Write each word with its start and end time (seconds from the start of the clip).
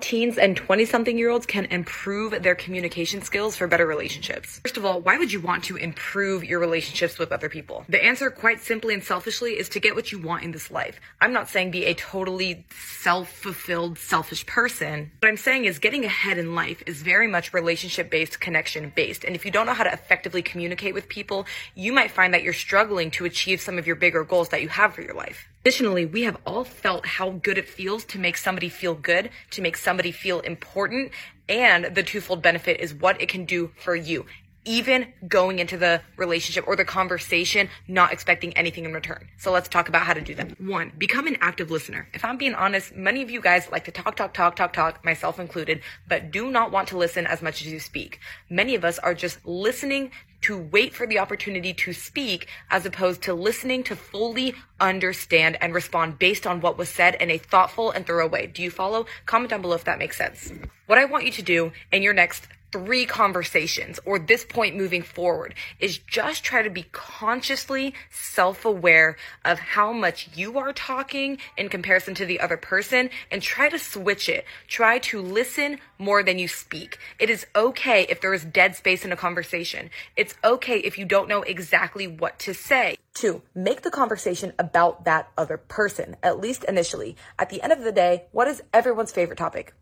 Teens 0.00 0.38
and 0.38 0.56
20 0.56 0.84
something 0.84 1.18
year 1.18 1.30
olds 1.30 1.46
can 1.46 1.64
improve 1.66 2.42
their 2.42 2.54
communication 2.54 3.22
skills 3.22 3.56
for 3.56 3.66
better 3.66 3.86
relationships. 3.86 4.60
First 4.60 4.76
of 4.76 4.84
all, 4.84 5.00
why 5.00 5.18
would 5.18 5.32
you 5.32 5.40
want 5.40 5.64
to 5.64 5.76
improve 5.76 6.44
your 6.44 6.60
relationships 6.60 7.18
with 7.18 7.32
other 7.32 7.48
people? 7.48 7.84
The 7.88 8.02
answer, 8.02 8.30
quite 8.30 8.60
simply 8.60 8.94
and 8.94 9.02
selfishly, 9.02 9.58
is 9.58 9.68
to 9.70 9.80
get 9.80 9.94
what 9.94 10.12
you 10.12 10.18
want 10.18 10.44
in 10.44 10.52
this 10.52 10.70
life. 10.70 11.00
I'm 11.20 11.32
not 11.32 11.48
saying 11.48 11.70
be 11.70 11.84
a 11.86 11.94
totally 11.94 12.66
self 13.02 13.30
fulfilled, 13.30 13.98
selfish 13.98 14.46
person. 14.46 15.10
What 15.20 15.28
I'm 15.28 15.36
saying 15.36 15.64
is 15.64 15.78
getting 15.78 16.04
ahead 16.04 16.38
in 16.38 16.54
life 16.54 16.82
is 16.86 17.02
very 17.02 17.26
much 17.26 17.52
relationship 17.52 18.10
based, 18.10 18.40
connection 18.40 18.92
based. 18.94 19.24
And 19.24 19.34
if 19.34 19.44
you 19.44 19.50
don't 19.50 19.66
know 19.66 19.74
how 19.74 19.84
to 19.84 19.92
effectively 19.92 20.42
communicate 20.42 20.94
with 20.94 21.08
people, 21.08 21.46
you 21.74 21.92
might 21.92 22.10
find 22.10 22.34
that 22.34 22.42
you're 22.42 22.52
struggling 22.52 23.10
to 23.12 23.24
achieve 23.24 23.60
some 23.60 23.78
of 23.78 23.86
your 23.86 23.96
bigger 23.96 24.24
goals 24.24 24.50
that 24.50 24.62
you 24.62 24.68
have 24.68 24.94
for 24.94 25.02
your 25.02 25.14
life. 25.14 25.48
Additionally, 25.64 26.06
we 26.06 26.22
have 26.22 26.36
all 26.46 26.64
felt 26.64 27.04
how 27.04 27.30
good 27.30 27.58
it 27.58 27.68
feels 27.68 28.04
to 28.06 28.18
make 28.18 28.36
somebody 28.36 28.68
feel 28.68 28.94
good, 28.94 29.30
to 29.50 29.60
make 29.60 29.76
somebody 29.76 30.12
feel 30.12 30.40
important, 30.40 31.12
and 31.48 31.94
the 31.94 32.02
twofold 32.02 32.42
benefit 32.42 32.80
is 32.80 32.94
what 32.94 33.20
it 33.20 33.28
can 33.28 33.44
do 33.44 33.70
for 33.76 33.94
you. 33.94 34.24
Even 34.64 35.12
going 35.26 35.58
into 35.58 35.78
the 35.78 36.02
relationship 36.16 36.64
or 36.66 36.76
the 36.76 36.84
conversation, 36.84 37.70
not 37.86 38.12
expecting 38.12 38.54
anything 38.56 38.84
in 38.84 38.92
return. 38.92 39.28
So 39.38 39.50
let's 39.50 39.68
talk 39.68 39.88
about 39.88 40.02
how 40.02 40.12
to 40.12 40.20
do 40.20 40.34
that. 40.34 40.60
One, 40.60 40.92
become 40.98 41.26
an 41.26 41.38
active 41.40 41.70
listener. 41.70 42.08
If 42.12 42.24
I'm 42.24 42.36
being 42.36 42.54
honest, 42.54 42.94
many 42.94 43.22
of 43.22 43.30
you 43.30 43.40
guys 43.40 43.70
like 43.72 43.84
to 43.84 43.90
talk, 43.90 44.16
talk, 44.16 44.34
talk, 44.34 44.56
talk, 44.56 44.74
talk, 44.74 45.04
myself 45.04 45.40
included, 45.40 45.80
but 46.06 46.30
do 46.30 46.50
not 46.50 46.70
want 46.70 46.88
to 46.88 46.98
listen 46.98 47.26
as 47.26 47.40
much 47.40 47.62
as 47.62 47.68
you 47.68 47.80
speak. 47.80 48.20
Many 48.50 48.74
of 48.74 48.84
us 48.84 48.98
are 48.98 49.14
just 49.14 49.44
listening 49.46 50.10
to 50.48 50.56
wait 50.56 50.94
for 50.94 51.06
the 51.06 51.18
opportunity 51.18 51.74
to 51.74 51.92
speak 51.92 52.48
as 52.70 52.86
opposed 52.86 53.20
to 53.20 53.34
listening 53.34 53.82
to 53.82 53.94
fully 53.94 54.54
understand 54.80 55.58
and 55.60 55.74
respond 55.74 56.18
based 56.18 56.46
on 56.46 56.62
what 56.62 56.78
was 56.78 56.88
said 56.88 57.14
in 57.16 57.30
a 57.30 57.36
thoughtful 57.36 57.90
and 57.90 58.06
thorough 58.06 58.26
way. 58.26 58.46
Do 58.46 58.62
you 58.62 58.70
follow? 58.70 59.04
Comment 59.26 59.50
down 59.50 59.60
below 59.60 59.74
if 59.74 59.84
that 59.84 59.98
makes 59.98 60.16
sense. 60.16 60.50
What 60.86 60.96
I 60.96 61.04
want 61.04 61.26
you 61.26 61.32
to 61.32 61.42
do 61.42 61.72
in 61.92 62.02
your 62.02 62.14
next 62.14 62.48
three 62.70 63.06
conversations 63.06 63.98
or 64.04 64.18
this 64.18 64.44
point 64.44 64.76
moving 64.76 65.02
forward 65.02 65.54
is 65.78 65.98
just 65.98 66.44
try 66.44 66.62
to 66.62 66.70
be 66.70 66.86
consciously 66.92 67.94
self-aware 68.10 69.16
of 69.44 69.58
how 69.58 69.92
much 69.92 70.28
you 70.34 70.58
are 70.58 70.72
talking 70.72 71.38
in 71.56 71.68
comparison 71.68 72.14
to 72.14 72.26
the 72.26 72.40
other 72.40 72.56
person 72.56 73.10
and 73.30 73.42
try 73.42 73.68
to 73.68 73.78
switch 73.78 74.28
it. 74.28 74.44
Try 74.66 74.98
to 74.98 75.20
listen 75.20 75.78
more 75.98 76.22
than 76.22 76.38
you 76.38 76.48
speak. 76.48 76.98
It 77.18 77.30
is 77.30 77.46
okay 77.56 78.06
if 78.08 78.20
there 78.20 78.34
is 78.34 78.44
dead 78.44 78.76
space 78.76 79.04
in 79.04 79.12
a 79.12 79.16
conversation. 79.16 79.90
It's 80.16 80.34
okay 80.44 80.78
if 80.78 80.98
you 80.98 81.04
don't 81.04 81.28
know 81.28 81.42
exactly 81.42 82.06
what 82.06 82.38
to 82.40 82.54
say. 82.54 82.96
Two, 83.14 83.42
make 83.54 83.82
the 83.82 83.90
conversation 83.90 84.52
about 84.58 85.04
that 85.04 85.30
other 85.36 85.56
person, 85.56 86.16
at 86.22 86.38
least 86.38 86.64
initially. 86.64 87.16
At 87.38 87.50
the 87.50 87.62
end 87.62 87.72
of 87.72 87.80
the 87.80 87.92
day, 87.92 88.26
what 88.30 88.46
is 88.46 88.62
everyone's 88.72 89.10
favorite 89.10 89.38
topic? 89.38 89.74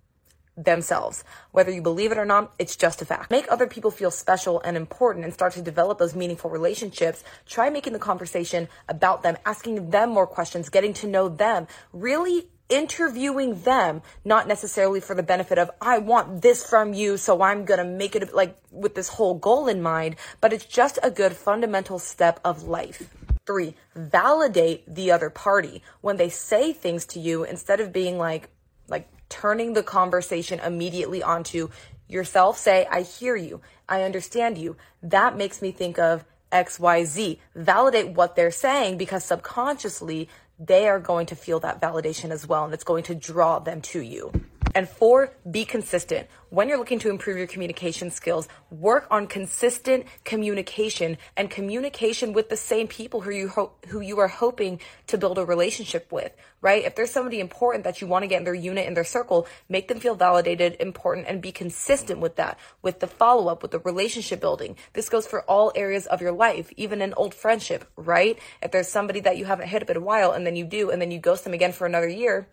Themselves. 0.57 1.23
Whether 1.53 1.71
you 1.71 1.83
believe 1.83 2.13
it 2.13 2.19
or 2.19 2.25
not, 2.25 2.55
it's 2.59 2.77
just 2.77 3.03
a 3.03 3.05
fact. 3.05 3.31
Make 3.31 3.51
other 3.51 3.67
people 3.67 3.91
feel 3.91 4.11
special 4.11 4.61
and 4.61 4.77
important 4.77 5.25
and 5.25 5.35
start 5.35 5.53
to 5.55 5.63
develop 5.63 5.99
those 5.99 6.15
meaningful 6.15 6.51
relationships. 6.51 7.23
Try 7.47 7.71
making 7.71 7.93
the 7.93 7.99
conversation 7.99 8.69
about 8.89 9.23
them, 9.23 9.37
asking 9.45 9.91
them 9.91 10.11
more 10.11 10.27
questions, 10.27 10.69
getting 10.69 10.95
to 10.95 11.07
know 11.07 11.29
them, 11.29 11.67
really 11.93 12.49
interviewing 12.69 13.61
them, 13.63 14.03
not 14.25 14.49
necessarily 14.49 15.01
for 15.01 15.15
the 15.15 15.23
benefit 15.23 15.59
of, 15.59 15.71
I 15.81 15.99
want 15.99 16.43
this 16.43 16.69
from 16.69 16.95
you, 16.95 17.17
so 17.17 17.43
I'm 17.43 17.65
gonna 17.65 17.85
make 17.85 18.17
it 18.17 18.35
like 18.35 18.59
with 18.73 18.95
this 18.95 19.09
whole 19.09 19.35
goal 19.35 19.69
in 19.69 19.83
mind, 19.83 20.17
but 20.41 20.53
it's 20.53 20.65
just 20.65 20.99
a 21.03 21.11
good 21.11 21.35
fundamental 21.35 21.99
step 21.99 22.41
of 22.45 22.65
life. 22.65 23.09
Three, 23.47 23.77
validate 23.95 24.93
the 24.93 25.13
other 25.13 25.31
party 25.31 25.83
when 26.01 26.17
they 26.17 26.29
say 26.29 26.73
things 26.73 27.07
to 27.07 27.21
you 27.21 27.45
instead 27.45 27.79
of 27.79 27.93
being 27.93 28.19
like, 28.19 28.49
like 28.89 29.09
turning 29.29 29.73
the 29.73 29.83
conversation 29.83 30.61
immediately 30.61 31.23
onto 31.23 31.69
yourself. 32.09 32.59
Say, 32.59 32.87
I 32.91 33.03
hear 33.03 33.37
you. 33.37 33.61
I 33.89 34.03
understand 34.03 34.59
you. 34.59 34.77
That 35.03 35.37
makes 35.37 35.63
me 35.63 35.73
think 35.73 35.99
of 35.99 36.25
XYZ. 36.53 37.39
Validate 37.55 38.11
what 38.11 38.37
they're 38.37 38.51
saying 38.51 38.99
because 38.99 39.25
subconsciously 39.25 40.29
they 40.59 40.89
are 40.89 41.01
going 41.01 41.27
to 41.27 41.37
feel 41.37 41.61
that 41.61 41.81
validation 41.81 42.31
as 42.31 42.47
well 42.47 42.65
and 42.65 42.73
it's 42.73 42.85
going 42.85 43.03
to 43.05 43.15
draw 43.15 43.59
them 43.59 43.81
to 43.83 44.01
you. 44.01 44.33
And 44.77 44.87
four, 44.87 45.33
be 45.51 45.65
consistent. 45.65 46.29
When 46.51 46.69
you're 46.69 46.77
looking 46.77 46.99
to 46.99 47.09
improve 47.09 47.39
your 47.39 47.47
communication 47.47 48.11
skills, 48.11 48.47
work 48.71 49.07
on 49.11 49.27
consistent 49.27 50.05
communication 50.23 51.17
and 51.35 51.49
communication 51.49 52.35
with 52.35 52.51
the 52.51 52.59
same 52.59 52.87
people 52.87 53.23
who 53.23 53.31
you 53.31 53.49
ho- 53.49 53.73
who 53.89 54.03
you 54.03 54.19
are 54.19 54.29
hoping 54.29 54.81
to 55.07 55.17
build 55.17 55.39
a 55.39 55.47
relationship 55.47 56.13
with, 56.13 56.31
right? 56.61 56.85
If 56.85 56.95
there's 56.95 57.11
somebody 57.11 57.41
important 57.41 57.85
that 57.85 58.03
you 58.03 58.07
want 58.07 58.25
to 58.25 58.27
get 58.27 58.41
in 58.41 58.45
their 58.45 58.53
unit 58.53 58.87
in 58.87 58.93
their 58.93 59.03
circle, 59.03 59.47
make 59.67 59.89
them 59.89 59.99
feel 59.99 60.15
validated, 60.15 60.77
important 60.79 61.27
and 61.27 61.41
be 61.41 61.53
consistent 61.53 62.21
with 62.21 62.37
that, 62.37 62.59
with 62.83 63.01
the 63.01 63.07
follow-up, 63.07 63.63
with 63.63 63.71
the 63.71 63.79
relationship 63.79 64.43
building. 64.43 64.77
This 64.93 65.09
goes 65.09 65.27
for 65.27 65.41
all 65.45 65.73
areas 65.75 66.05
of 66.05 66.21
your 66.21 66.33
life, 66.33 66.71
even 66.77 67.01
an 67.01 67.15
old 67.15 67.33
friendship, 67.33 67.87
right? 67.97 68.39
If 68.63 68.73
there's 68.73 68.89
somebody 68.89 69.21
that 69.21 69.39
you 69.39 69.47
haven't 69.47 69.69
hit 69.69 69.81
up 69.81 69.89
in 69.89 69.97
a 69.97 70.01
while 70.01 70.33
and 70.33 70.47
then 70.47 70.55
you 70.55 70.67
do 70.67 70.91
and 70.91 71.01
then 71.01 71.11
you 71.11 71.19
ghost 71.19 71.45
them 71.45 71.55
again 71.55 71.73
for 71.73 71.87
another 71.87 72.11
year, 72.11 72.47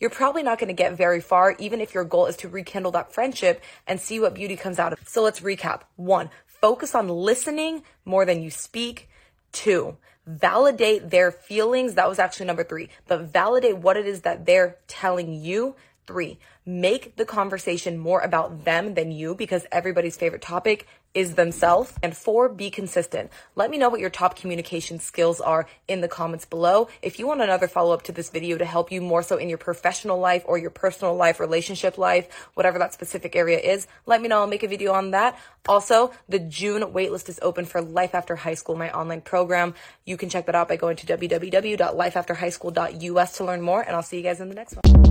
you're 0.00 0.10
probably 0.10 0.42
not 0.42 0.58
going 0.58 0.68
to 0.68 0.74
get 0.74 0.96
very 0.96 1.20
far, 1.20 1.56
even 1.58 1.80
if 1.80 1.94
your 1.94 2.04
goal 2.04 2.26
is 2.26 2.36
to 2.38 2.48
rekindle 2.48 2.92
that 2.92 3.12
friendship 3.12 3.62
and 3.86 4.00
see 4.00 4.20
what 4.20 4.34
beauty 4.34 4.56
comes 4.56 4.78
out 4.78 4.92
of 4.92 5.00
it. 5.00 5.08
So 5.08 5.22
let's 5.22 5.40
recap. 5.40 5.82
One, 5.96 6.30
focus 6.46 6.94
on 6.94 7.08
listening 7.08 7.82
more 8.04 8.24
than 8.24 8.42
you 8.42 8.50
speak. 8.50 9.08
Two, 9.52 9.96
validate 10.26 11.10
their 11.10 11.30
feelings. 11.30 11.94
That 11.94 12.08
was 12.08 12.18
actually 12.18 12.46
number 12.46 12.64
three, 12.64 12.90
but 13.06 13.22
validate 13.22 13.78
what 13.78 13.96
it 13.96 14.06
is 14.06 14.20
that 14.22 14.46
they're 14.46 14.76
telling 14.86 15.32
you. 15.32 15.74
Three, 16.08 16.38
make 16.64 17.16
the 17.16 17.26
conversation 17.26 17.98
more 17.98 18.20
about 18.20 18.64
them 18.64 18.94
than 18.94 19.12
you 19.12 19.34
because 19.34 19.66
everybody's 19.70 20.16
favorite 20.16 20.40
topic 20.40 20.86
is 21.12 21.34
themselves. 21.34 21.92
And 22.02 22.16
four, 22.16 22.48
be 22.48 22.70
consistent. 22.70 23.30
Let 23.56 23.70
me 23.70 23.76
know 23.76 23.90
what 23.90 24.00
your 24.00 24.08
top 24.08 24.34
communication 24.34 25.00
skills 25.00 25.38
are 25.38 25.66
in 25.86 26.00
the 26.00 26.08
comments 26.08 26.46
below. 26.46 26.88
If 27.02 27.18
you 27.18 27.26
want 27.26 27.42
another 27.42 27.68
follow 27.68 27.92
up 27.92 28.04
to 28.04 28.12
this 28.12 28.30
video 28.30 28.56
to 28.56 28.64
help 28.64 28.90
you 28.90 29.02
more 29.02 29.22
so 29.22 29.36
in 29.36 29.50
your 29.50 29.58
professional 29.58 30.18
life 30.18 30.44
or 30.46 30.56
your 30.56 30.70
personal 30.70 31.14
life, 31.14 31.40
relationship 31.40 31.98
life, 31.98 32.48
whatever 32.54 32.78
that 32.78 32.94
specific 32.94 33.36
area 33.36 33.58
is, 33.58 33.86
let 34.06 34.22
me 34.22 34.28
know. 34.28 34.38
I'll 34.38 34.46
make 34.46 34.62
a 34.62 34.68
video 34.68 34.94
on 34.94 35.10
that. 35.10 35.38
Also, 35.68 36.14
the 36.26 36.38
June 36.38 36.80
waitlist 36.80 37.28
is 37.28 37.38
open 37.42 37.66
for 37.66 37.82
Life 37.82 38.14
After 38.14 38.34
High 38.34 38.54
School, 38.54 38.76
my 38.76 38.90
online 38.92 39.20
program. 39.20 39.74
You 40.06 40.16
can 40.16 40.30
check 40.30 40.46
that 40.46 40.54
out 40.54 40.68
by 40.68 40.76
going 40.76 40.96
to 40.96 41.06
www.lifeafterhighschool.us 41.06 43.36
to 43.36 43.44
learn 43.44 43.60
more. 43.60 43.82
And 43.82 43.94
I'll 43.94 44.02
see 44.02 44.16
you 44.16 44.22
guys 44.22 44.40
in 44.40 44.48
the 44.48 44.54
next 44.54 44.76
one. 44.76 45.07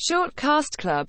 Short 0.00 0.36
Cast 0.36 0.78
Club 0.78 1.06